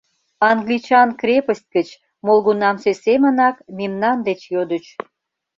[0.51, 1.89] Англичан крепость гыч,
[2.25, 4.85] молгунамсе семынак, мемнан деч йодыч: